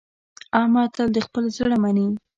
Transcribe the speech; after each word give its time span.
احمد 0.59 0.89
تل 0.95 1.07
د 1.15 1.17
خپل 1.25 1.43
زړه 1.57 1.75
مني. 1.83 2.07